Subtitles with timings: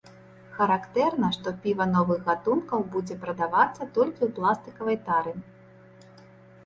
[0.59, 5.37] Характэрна, што піва новых гатункаў будзе прадавацца толькі ў пластыкавай тары.